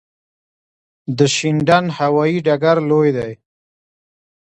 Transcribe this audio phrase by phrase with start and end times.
[1.17, 3.31] د شینډنډ هوايي ډګر لوی دی